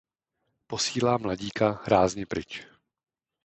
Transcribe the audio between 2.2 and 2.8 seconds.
pryč.